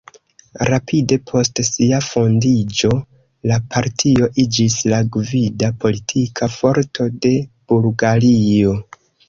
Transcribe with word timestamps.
Rapide 0.69 1.17
post 1.31 1.59
sia 1.67 1.99
fondiĝo 2.05 2.91
la 3.53 3.59
partio 3.75 4.31
iĝis 4.47 4.79
la 4.95 5.03
gvida 5.19 5.71
politika 5.87 6.53
forto 6.57 7.11
de 7.27 7.39
Bulgario. 7.71 8.79